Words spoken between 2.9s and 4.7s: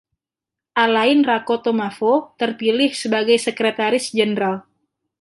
sebagai Sekretaris Jenderal.